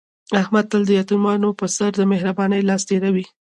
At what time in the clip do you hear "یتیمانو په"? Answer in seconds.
0.99-1.65